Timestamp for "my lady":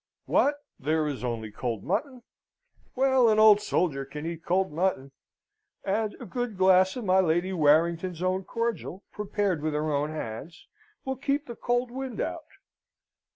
7.05-7.53